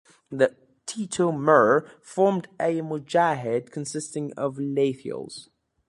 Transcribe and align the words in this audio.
Titu 0.87 1.31
Mir 1.31 1.87
formed 2.01 2.47
a 2.59 2.81
"Mujahid" 2.81 3.69
consisting 3.71 4.33
of 4.33 4.55
"lathials". 4.55 5.49